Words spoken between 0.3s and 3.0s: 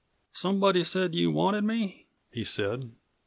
"Somebody said you wanted me," he said.